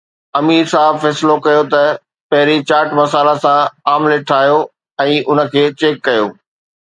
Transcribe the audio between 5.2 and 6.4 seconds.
ان کي چيڪ ڪيو